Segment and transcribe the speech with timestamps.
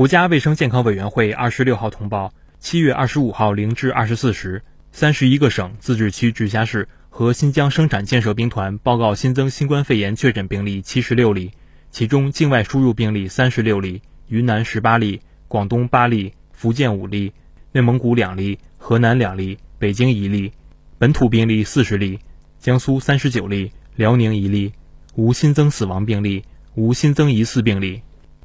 [0.00, 11.50] 国家卫生健康委员会二十六号通报，七月二十五号零至二十四时，三十一个省、自治区、直辖市和新疆生产建设兵团报告新增新冠肺炎确诊病例七十六例，
[11.90, 17.34] 其中境外输入病例三十六例，云南十八例，广东八例，福建五例，
[17.72, 20.52] 内蒙古两例，河南两例，北京一例，
[20.96, 22.20] 本土病例四十例，
[22.58, 24.72] 江苏三十九例，辽宁一例，
[25.14, 26.42] 无新增死亡病例，
[26.74, 28.00] 无新增疑似病例。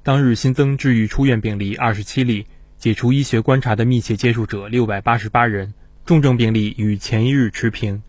[0.06, 2.46] 当日新增治愈出院病例二十七例，
[2.78, 5.74] 解除医学观察的密切接触者六百八十八人，
[6.06, 8.04] 重症病例与前一日持平。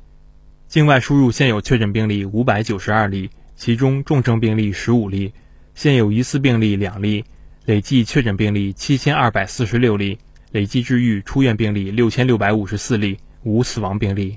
[0.68, 5.32] 境外输入现有确诊病例五百九十二例，其中重症病例十五例，
[5.74, 7.24] 现有疑似病例两例，
[7.64, 10.18] 累计确诊病例七千二百四十六例，
[10.52, 14.37] 累计治愈出院病例六千六百五十四例，无死亡病例。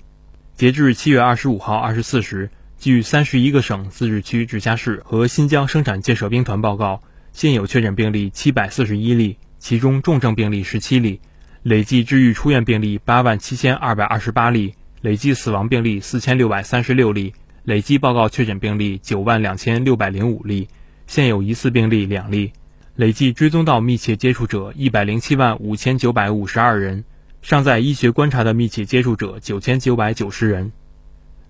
[0.56, 7.02] 截至七月二十五号二十四时，据三十一个省、自治区、直辖市和新疆生产建设兵团报告。
[7.32, 11.22] 现有确诊病例七百四十一例，其中重症病例十七例，
[11.64, 20.68] 累计治愈出院病例八万七千二百二十八例，累计死亡病例四千六百三十六例，累计报告确诊病例九万两千六百零五例，
[21.08, 22.52] 现有疑似病例两例，
[22.96, 27.06] 累计追踪到密切接触者一百零七万五千九百五十二人，
[27.42, 30.72] 尚在医学观察的密切接触者九千九百九十人。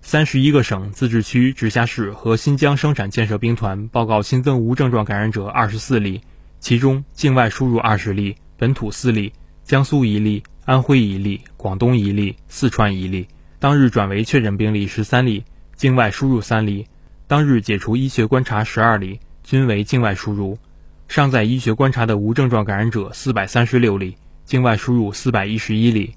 [0.02, 6.20] 三十一个省、自治区、直辖市和新疆生产建设兵团报告新增无症状感染者二十四例，
[6.58, 13.28] 其中境外输入二十例，本土四例，江苏一例，安徽一例，广东一例，四川一例。
[13.58, 15.44] 当日转为确诊病例十三例，
[15.76, 16.86] 境外输入三例。
[17.28, 20.58] 当日解除医学观察十二例，均为境外输入。
[21.06, 26.14] 尚在医学观察的无症状感染者四百三十六例，境外输入四百一十一例。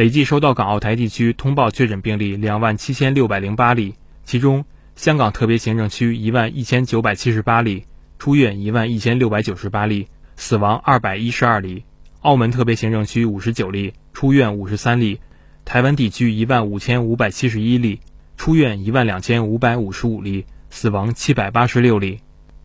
[0.00, 4.64] 累计收到港澳台地区通报确诊病例两万七千六百零八例，其中
[4.96, 7.84] 香港特别行政区一万一千九百七十八例，
[8.18, 11.82] 出院一万一千六百九十八例，死亡二百一十二例；
[12.22, 15.18] 澳门特别行政区五十九例，出院五十三例；
[15.66, 18.00] 台湾地区一万五千五百七十一例，
[18.38, 22.20] 出院一万两千五百五十五例，死亡七百八十六例。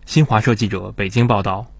[0.05, 1.74] 新华社记者北京报道。